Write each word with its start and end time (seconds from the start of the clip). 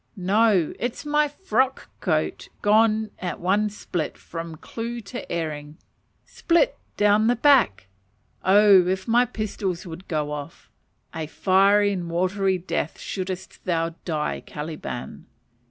No, 0.17 0.73
it 0.79 0.93
is 0.93 1.05
my 1.05 1.27
frock 1.27 1.87
coat 1.99 2.49
gone 2.63 3.11
at 3.19 3.39
one 3.39 3.69
split 3.69 4.17
"from 4.17 4.55
clue 4.55 4.99
to 5.01 5.31
earing" 5.31 5.77
split 6.25 6.75
down 6.97 7.27
the 7.27 7.35
back. 7.35 7.85
Oh, 8.43 8.87
if 8.87 9.07
my 9.07 9.25
pistols 9.25 9.85
would 9.85 10.07
go 10.07 10.31
off, 10.31 10.71
a 11.13 11.27
fiery 11.27 11.93
and 11.93 12.09
watery 12.09 12.57
death 12.57 12.99
shouldst 12.99 13.63
thou 13.65 13.93
die, 14.03 14.41
Caliban. 14.43 15.27